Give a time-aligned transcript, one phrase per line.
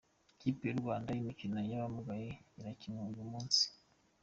[0.33, 3.63] Ikipe y’u Rwanda y’imikino y’abamugaye irakirwa uyu munsi